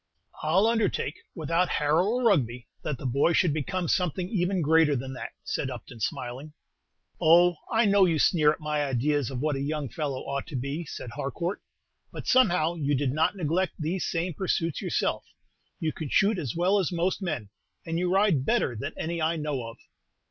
"I 0.41 0.55
'll 0.55 0.65
undertake, 0.65 1.19
without 1.35 1.69
Harrow 1.69 2.07
or 2.07 2.23
Rugby, 2.23 2.65
that 2.81 2.97
the 2.97 3.05
boy 3.05 3.33
should 3.33 3.53
become 3.53 3.87
something 3.87 4.27
even 4.29 4.63
greater 4.63 4.95
than 4.95 5.13
that," 5.13 5.33
said 5.43 5.69
Upton, 5.69 5.99
smiling. 5.99 6.53
"Oh, 7.21 7.57
I 7.71 7.85
know 7.85 8.05
you 8.05 8.17
sneer 8.17 8.51
at 8.51 8.59
my 8.59 8.83
ideas 8.83 9.29
of 9.29 9.41
what 9.41 9.55
a 9.55 9.61
young 9.61 9.89
fellow 9.89 10.21
ought 10.21 10.47
to 10.47 10.55
be," 10.55 10.85
said 10.85 11.11
Harcourt; 11.11 11.61
"but, 12.11 12.25
somehow, 12.25 12.73
you 12.73 12.95
did 12.95 13.11
not 13.11 13.35
neglect 13.35 13.73
these 13.77 14.03
same 14.09 14.33
pursuits 14.33 14.81
yourself. 14.81 15.23
You 15.79 15.93
can 15.93 16.09
shoot 16.09 16.39
as 16.39 16.55
well 16.55 16.79
as 16.79 16.91
most 16.91 17.21
men, 17.21 17.49
and 17.85 17.99
you 17.99 18.11
ride 18.11 18.43
better 18.43 18.75
than 18.75 18.93
any 18.97 19.21
I 19.21 19.35
know 19.35 19.67
of." 19.67 19.77